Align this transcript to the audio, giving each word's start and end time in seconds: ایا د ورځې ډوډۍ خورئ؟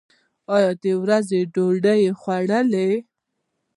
ایا 0.55 0.71
د 0.83 0.85
ورځې 1.03 1.39
ډوډۍ 1.53 2.01
خورئ؟ 2.19 2.91